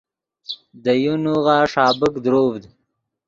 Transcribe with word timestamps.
دے 0.83 0.93
یو 1.03 1.15
نوغہ 1.23 1.57
ݰابیک 1.71 2.13
دروڤد 2.23 2.63